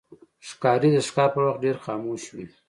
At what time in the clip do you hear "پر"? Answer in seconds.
1.33-1.41